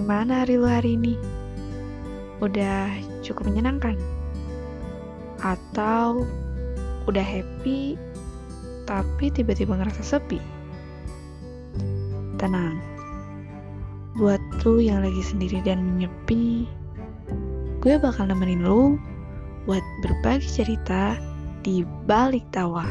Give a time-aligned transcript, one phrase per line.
[0.00, 1.12] Gimana hari lu hari ini?
[2.40, 2.88] Udah
[3.20, 4.00] cukup menyenangkan?
[5.44, 6.24] Atau
[7.04, 8.00] udah happy
[8.88, 10.40] tapi tiba-tiba ngerasa sepi?
[12.40, 12.80] Tenang,
[14.16, 16.64] buat lu yang lagi sendiri dan menyepi,
[17.84, 18.96] gue bakal nemenin lu
[19.68, 21.20] buat berbagi cerita
[21.60, 22.88] di balik tawa.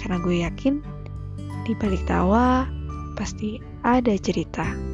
[0.00, 0.80] Karena gue yakin
[1.68, 2.64] di balik tawa
[3.12, 4.93] pasti ada cerita.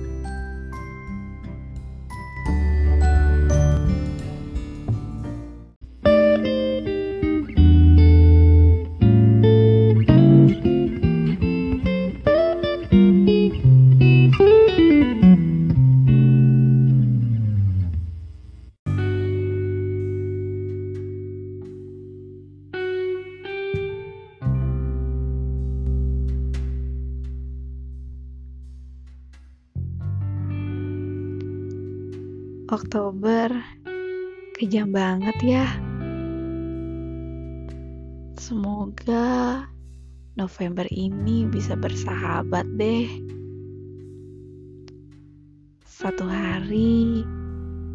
[32.70, 33.50] Oktober
[34.54, 35.66] kejam banget ya.
[38.38, 39.66] Semoga
[40.38, 43.10] November ini bisa bersahabat deh.
[45.82, 47.26] Satu hari,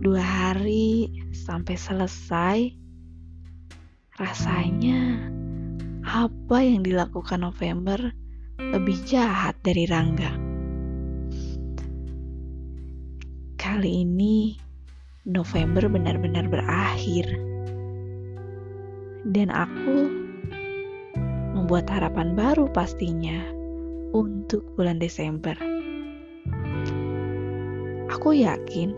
[0.03, 2.76] dua hari, sampai selesai.
[4.20, 5.23] Rasanya
[6.03, 8.12] apa yang dilakukan November
[8.59, 10.36] lebih jahat dari Rangga.
[13.56, 14.64] Kali ini
[15.26, 17.26] November benar-benar berakhir.
[19.26, 20.06] Dan aku
[21.58, 23.42] membuat harapan baru pastinya
[24.14, 25.58] untuk bulan Desember.
[28.14, 28.94] Aku yakin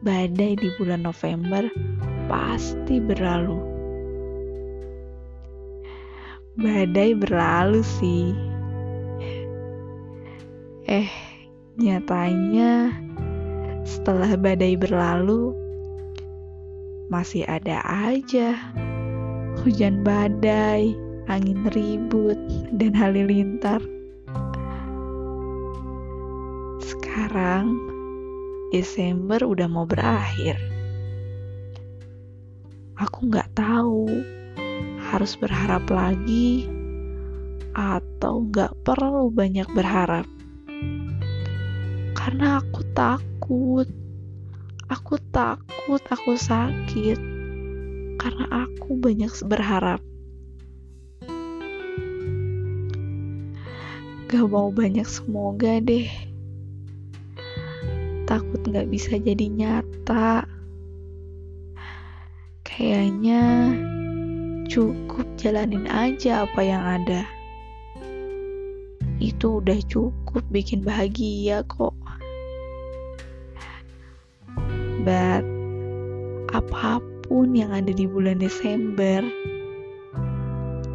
[0.00, 1.68] badai di bulan November
[2.32, 3.60] pasti berlalu.
[6.56, 8.32] Badai berlalu sih.
[10.88, 11.10] Eh,
[11.76, 12.96] nyatanya
[13.86, 15.54] setelah badai berlalu,
[17.06, 18.58] masih ada aja
[19.62, 20.94] hujan badai,
[21.30, 22.38] angin ribut,
[22.74, 23.78] dan halilintar.
[26.82, 27.74] Sekarang
[28.74, 30.58] Desember udah mau berakhir.
[32.98, 34.10] Aku nggak tahu
[35.14, 36.66] harus berharap lagi
[37.76, 40.24] atau nggak perlu banyak berharap
[42.26, 43.86] karena aku takut.
[44.90, 47.14] Aku takut aku sakit
[48.18, 50.02] karena aku banyak berharap.
[54.26, 56.10] Gak mau banyak semoga deh.
[58.26, 60.50] Takut gak bisa jadi nyata.
[62.66, 63.70] Kayaknya
[64.66, 67.22] cukup jalanin aja apa yang ada.
[69.22, 71.95] Itu udah cukup bikin bahagia kok.
[75.06, 75.46] But
[76.50, 76.98] apa
[77.30, 79.22] pun yang ada di bulan Desember,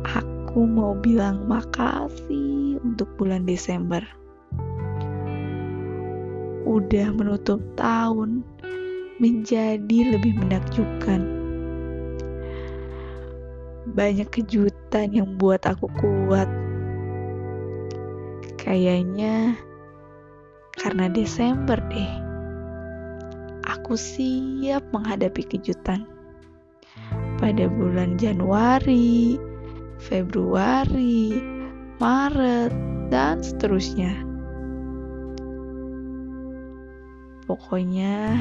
[0.04, 4.04] aku mau bilang makasih untuk bulan Desember.
[6.68, 8.44] Udah menutup tahun
[9.24, 11.24] menjadi lebih menakjubkan.
[13.96, 16.52] Banyak kejutan yang buat aku kuat.
[18.60, 19.56] Kayaknya
[20.76, 22.21] karena Desember deh
[23.82, 26.06] aku siap menghadapi kejutan.
[27.42, 29.42] Pada bulan Januari,
[29.98, 31.42] Februari,
[31.98, 32.70] Maret,
[33.10, 34.22] dan seterusnya.
[37.50, 38.38] Pokoknya,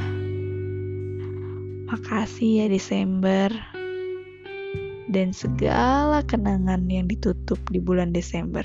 [1.89, 3.49] makasih ya Desember
[5.09, 8.63] dan segala kenangan yang ditutup di bulan Desember.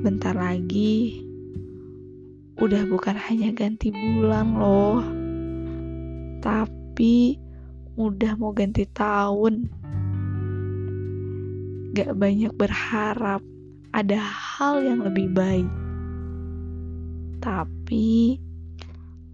[0.00, 1.31] Bentar lagi
[2.62, 5.02] udah bukan hanya ganti bulan loh,
[6.38, 7.34] tapi
[7.98, 9.66] udah mau ganti tahun.
[11.90, 13.42] Gak banyak berharap
[13.90, 15.66] ada hal yang lebih baik,
[17.42, 18.38] tapi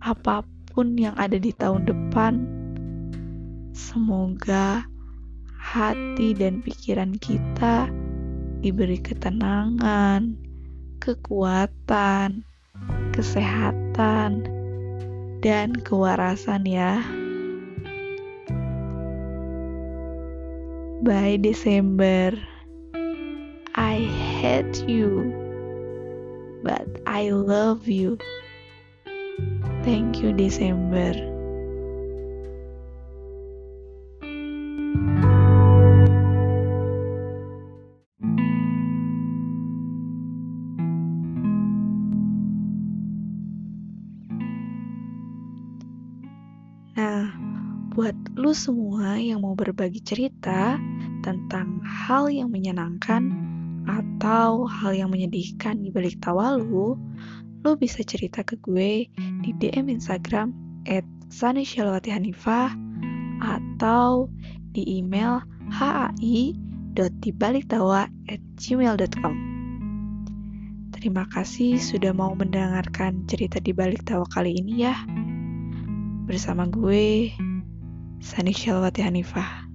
[0.01, 0.41] apa
[0.73, 2.33] pun yang ada di tahun depan,
[3.77, 4.89] semoga
[5.53, 7.93] hati dan pikiran kita
[8.65, 10.33] diberi ketenangan,
[10.97, 12.49] kekuatan,
[13.19, 14.47] kesehatan,
[15.43, 17.03] dan kewarasan ya.
[21.03, 22.39] By December,
[23.75, 24.07] I
[24.39, 25.35] hate you,
[26.63, 28.23] but I love you.
[29.83, 31.38] Thank you, December.
[47.99, 50.79] Buat lu semua yang mau berbagi cerita
[51.27, 53.35] tentang hal yang menyenangkan
[53.91, 56.95] atau hal yang menyedihkan di balik tawa lu,
[57.67, 59.11] lu bisa cerita ke gue
[59.43, 60.55] di DM Instagram
[60.87, 61.03] at
[63.43, 64.31] atau
[64.71, 65.43] di email
[65.75, 69.35] hai.dibaliktawa at gmail.com
[70.95, 74.95] Terima kasih sudah mau mendengarkan cerita di balik tawa kali ini ya.
[76.31, 77.35] Bersama gue,
[78.21, 79.68] Sani Shalwati Hanifah.